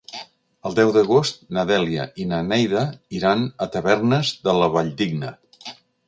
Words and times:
El 0.67 0.75
deu 0.77 0.91
d'agost 0.93 1.43
na 1.57 1.65
Dèlia 1.71 2.05
i 2.23 2.25
na 2.31 2.39
Neida 2.47 2.85
iran 3.17 3.43
a 3.65 3.67
Tavernes 3.75 4.31
de 4.49 4.57
la 4.61 4.71
Valldigna. 4.77 5.31